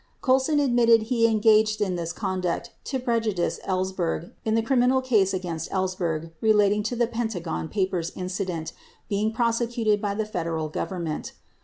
Colson 0.19 0.59
admitted 0.59 1.03
he 1.03 1.27
engaged 1.27 1.79
in 1.79 1.95
this 1.95 2.11
conduct 2.11 2.71
to 2.85 2.97
prejudice 2.97 3.59
Ellsberg 3.67 4.31
in 4.43 4.55
the 4.55 4.63
criminal 4.63 4.99
case 4.99 5.31
against 5.31 5.69
Ellsberg 5.69 6.31
relating 6.41 6.81
to 6.81 6.95
the 6.95 7.05
Pentagon 7.05 7.69
Papers' 7.69 8.11
incident 8.15 8.73
being 9.09 9.31
prosecuted 9.31 10.01
by 10.01 10.15
the 10.15 10.25
Federal 10.25 10.69
Government. 10.69 11.33